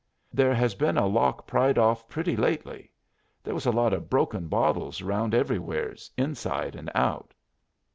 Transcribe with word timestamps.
"There 0.33 0.55
has 0.55 0.73
been 0.73 0.97
a 0.97 1.05
lock 1.05 1.45
pried 1.45 1.77
off 1.77 2.09
pretty 2.09 2.35
lately. 2.35 2.89
There 3.43 3.53
was 3.53 3.67
a 3.67 3.71
lot 3.71 3.93
of 3.93 4.09
broken 4.09 4.47
bottles 4.47 4.99
around 4.99 5.35
everywheres, 5.35 6.09
inside 6.17 6.75
and 6.75 6.89
out." 6.95 7.35